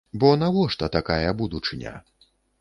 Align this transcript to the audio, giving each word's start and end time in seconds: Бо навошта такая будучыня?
Бо 0.21 0.29
навошта 0.43 0.89
такая 0.95 1.35
будучыня? 1.43 1.93